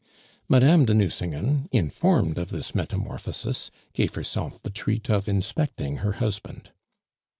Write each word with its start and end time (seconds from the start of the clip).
Madame 0.49 0.83
de 0.83 0.95
Nucingen, 0.95 1.69
informed 1.71 2.39
of 2.39 2.49
this 2.49 2.73
metamorphosis, 2.73 3.69
gave 3.93 4.15
herself 4.15 4.59
the 4.63 4.71
treat 4.71 5.11
of 5.11 5.29
inspecting 5.29 5.97
her 5.97 6.13
husband. 6.13 6.71